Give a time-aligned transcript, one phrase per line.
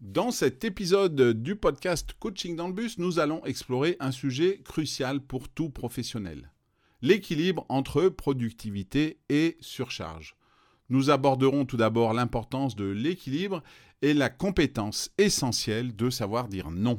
[0.00, 5.20] Dans cet épisode du podcast Coaching dans le bus, nous allons explorer un sujet crucial
[5.20, 6.50] pour tout professionnel.
[7.02, 10.36] L'équilibre entre productivité et surcharge.
[10.88, 13.62] Nous aborderons tout d'abord l'importance de l'équilibre
[14.00, 16.98] et la compétence essentielle de savoir dire non.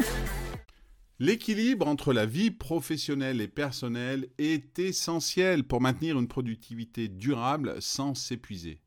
[1.23, 8.15] L'équilibre entre la vie professionnelle et personnelle est essentiel pour maintenir une productivité durable sans
[8.15, 8.81] s'épuiser.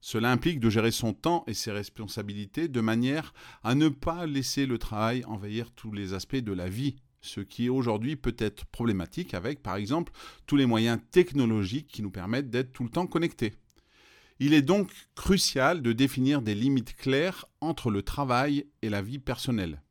[0.00, 4.66] Cela implique de gérer son temps et ses responsabilités de manière à ne pas laisser
[4.66, 9.34] le travail envahir tous les aspects de la vie, ce qui aujourd'hui peut être problématique
[9.34, 10.12] avec, par exemple,
[10.46, 13.54] tous les moyens technologiques qui nous permettent d'être tout le temps connectés.
[14.38, 19.18] Il est donc crucial de définir des limites claires entre le travail et la vie
[19.18, 19.82] personnelle.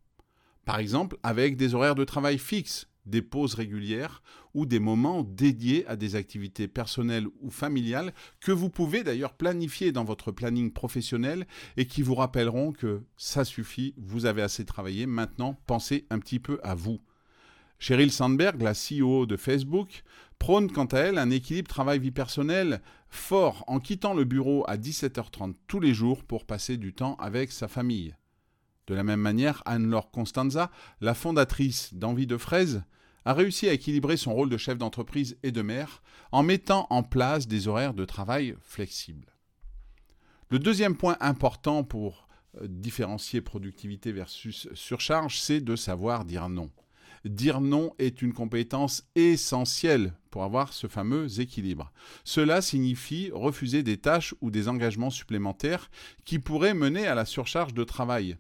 [0.68, 4.22] Par exemple, avec des horaires de travail fixes, des pauses régulières
[4.54, 9.94] ou des moments dédiés à des activités personnelles ou familiales que vous pouvez d'ailleurs planifier
[9.94, 15.06] dans votre planning professionnel et qui vous rappelleront que ça suffit, vous avez assez travaillé,
[15.06, 17.00] maintenant pensez un petit peu à vous.
[17.80, 20.04] Sheryl Sandberg, la CEO de Facebook,
[20.38, 25.54] prône quant à elle un équilibre travail-vie personnelle fort en quittant le bureau à 17h30
[25.68, 28.18] tous les jours pour passer du temps avec sa famille.
[28.88, 30.72] De la même manière, Anne-Laure Constanza,
[31.02, 32.84] la fondatrice d'Envie de Fraise,
[33.26, 37.04] a réussi à équilibrer son rôle de chef d'entreprise et de mère en mettant en
[37.04, 39.34] place des horaires de travail flexibles.
[40.50, 42.30] Le deuxième point important pour
[42.62, 46.72] euh, différencier productivité versus surcharge, c'est de savoir dire non.
[47.26, 51.92] Dire non est une compétence essentielle pour avoir ce fameux équilibre.
[52.24, 55.90] Cela signifie refuser des tâches ou des engagements supplémentaires
[56.24, 58.38] qui pourraient mener à la surcharge de travail.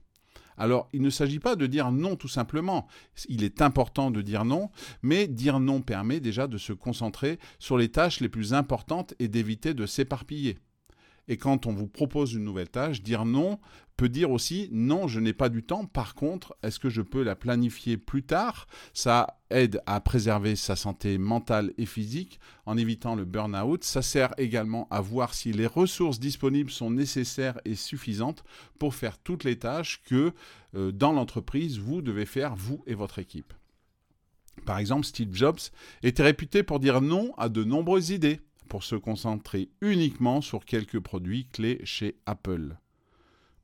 [0.58, 2.88] Alors, il ne s'agit pas de dire non tout simplement.
[3.30, 4.70] Il est important de dire non,
[5.02, 9.28] mais dire non permet déjà de se concentrer sur les tâches les plus importantes et
[9.28, 10.58] d'éviter de s'éparpiller.
[11.28, 13.60] Et quand on vous propose une nouvelle tâche, dire non
[13.98, 15.86] peut dire aussi non, je n'ai pas du temps.
[15.86, 18.68] Par contre, est-ce que je peux la planifier plus tard?
[18.94, 23.84] Ça aide à préserver sa santé mentale et physique en évitant le burn-out.
[23.84, 28.44] Ça sert également à voir si les ressources disponibles sont nécessaires et suffisantes
[28.78, 30.32] pour faire toutes les tâches que
[30.76, 33.54] euh, dans l'entreprise vous devez faire, vous et votre équipe.
[34.66, 35.60] Par exemple, Steve Jobs
[36.04, 41.00] était réputé pour dire non à de nombreuses idées pour se concentrer uniquement sur quelques
[41.00, 42.78] produits clés chez Apple.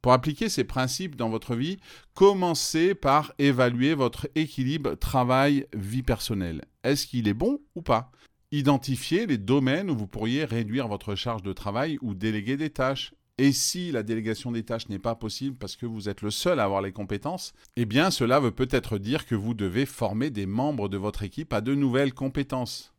[0.04, 1.78] Pour appliquer ces principes dans votre vie,
[2.14, 6.62] commencez par évaluer votre équilibre travail-vie personnelle.
[6.84, 8.12] Est-ce qu'il est bon ou pas?
[8.52, 13.14] Identifiez les domaines où vous pourriez réduire votre charge de travail ou déléguer des tâches.
[13.38, 16.60] Et si la délégation des tâches n'est pas possible parce que vous êtes le seul
[16.60, 20.46] à avoir les compétences, eh bien cela veut peut-être dire que vous devez former des
[20.46, 22.93] membres de votre équipe à de nouvelles compétences.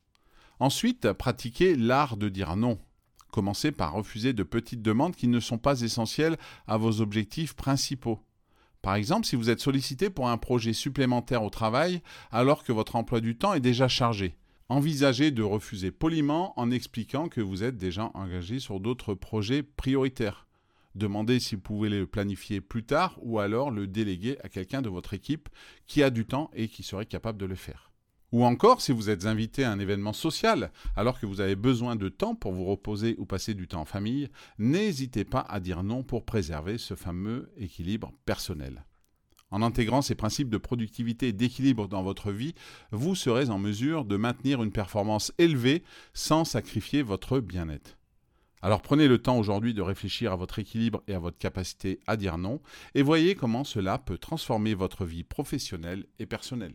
[0.61, 2.79] Ensuite, pratiquez l'art de dire non.
[3.31, 6.37] Commencez par refuser de petites demandes qui ne sont pas essentielles
[6.69, 8.21] à vos objectifs principaux.
[8.81, 12.97] Par exemple, si vous êtes sollicité pour un projet supplémentaire au travail alors que votre
[12.97, 14.37] emploi du temps est déjà chargé,
[14.69, 20.47] envisagez de refuser poliment en expliquant que vous êtes déjà engagé sur d'autres projets prioritaires.
[20.95, 24.89] Demandez si vous pouvez le planifier plus tard ou alors le déléguer à quelqu'un de
[24.89, 25.49] votre équipe
[25.87, 27.91] qui a du temps et qui serait capable de le faire.
[28.35, 31.95] Ou encore, si vous êtes invité à un événement social, alors que vous avez besoin
[31.95, 34.29] de temps pour vous reposer ou passer du temps en famille,
[34.59, 38.87] n'hésitez pas à dire non pour préserver ce fameux équilibre personnel.
[39.53, 42.57] En intégrant ces principes de productivité et d'équilibre dans votre vie,
[42.91, 47.97] vous serez en mesure de maintenir une performance élevée sans sacrifier votre bien-être.
[48.63, 52.17] Alors prenez le temps aujourd'hui de réfléchir à votre équilibre et à votre capacité à
[52.17, 52.61] dire non,
[52.97, 56.75] et voyez comment cela peut transformer votre vie professionnelle et personnelle.